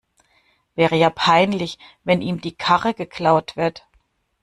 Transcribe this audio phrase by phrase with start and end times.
[0.73, 3.85] Wäre ja peinlich, wenn ihm die Karre geklaut wird.